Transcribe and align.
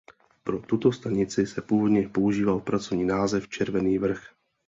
Pro 0.43 0.59
tuto 0.59 0.91
stanici 0.91 1.45
se 1.47 1.61
původně 1.61 2.09
používal 2.09 2.59
pracovní 2.59 3.05
název 3.05 3.47
"Červený 3.49 3.97
Vrch". 3.97 4.35